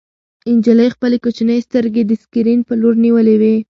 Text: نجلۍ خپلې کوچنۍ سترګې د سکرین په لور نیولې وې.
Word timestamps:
نجلۍ 0.55 0.87
خپلې 0.95 1.17
کوچنۍ 1.23 1.57
سترګې 1.67 2.03
د 2.05 2.11
سکرین 2.23 2.59
په 2.67 2.73
لور 2.81 2.95
نیولې 3.05 3.35
وې. 3.41 3.55